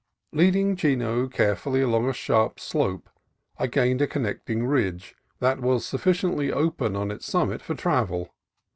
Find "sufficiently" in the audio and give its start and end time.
5.85-6.51